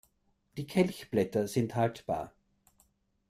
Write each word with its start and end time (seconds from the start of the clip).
Die 0.57 0.65
Kelchblätter 0.65 1.47
sind 1.47 1.75
haltbar. 1.75 2.33